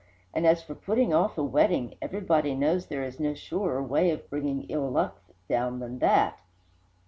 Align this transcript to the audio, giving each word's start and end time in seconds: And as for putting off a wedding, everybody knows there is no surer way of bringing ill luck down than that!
And 0.33 0.47
as 0.47 0.63
for 0.63 0.73
putting 0.73 1.13
off 1.13 1.37
a 1.37 1.43
wedding, 1.43 1.93
everybody 2.01 2.55
knows 2.55 2.87
there 2.87 3.03
is 3.03 3.19
no 3.19 3.35
surer 3.35 3.83
way 3.83 4.09
of 4.09 4.27
bringing 4.31 4.63
ill 4.63 4.89
luck 4.89 5.21
down 5.47 5.77
than 5.77 5.99
that! 5.99 6.39